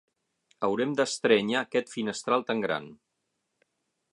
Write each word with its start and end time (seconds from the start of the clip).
Haurem 0.67 0.95
d'estrènyer 0.99 1.59
aquest 1.61 1.93
finestral 1.97 2.47
tan 2.49 2.65
gran. 2.65 2.89